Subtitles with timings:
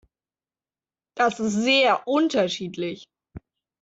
[1.15, 3.05] Das ist sehr unterschiedlich.